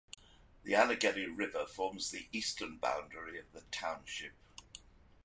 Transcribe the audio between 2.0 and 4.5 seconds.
the eastern boundary of the township.